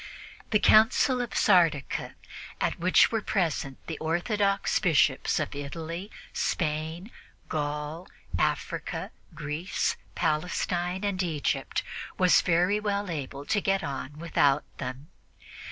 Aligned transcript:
The 0.49 0.57
Council 0.57 1.21
of 1.21 1.35
Sardica, 1.35 2.15
at 2.59 2.79
which 2.79 3.11
were 3.11 3.21
present 3.21 3.77
the 3.85 3.99
orthodox 3.99 4.79
Bishops 4.79 5.39
of 5.39 5.53
Italy, 5.53 6.09
Spain, 6.33 7.11
Gaul, 7.49 8.07
Africa, 8.39 9.11
Greece, 9.35 9.97
Palestine 10.15 11.03
and 11.03 11.21
Egypt, 11.21 11.83
was 12.17 12.41
very 12.41 12.79
well 12.79 13.11
able 13.11 13.45
to 13.45 13.61
get 13.61 13.83
on 13.83 14.17
without 14.17 14.63
them. 14.79 15.09